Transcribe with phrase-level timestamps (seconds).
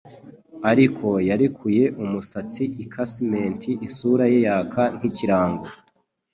[0.71, 3.61] Ariko yarekuye umusatsi i 'casement!
[3.87, 5.65] Isura ye yaka nk'ikirango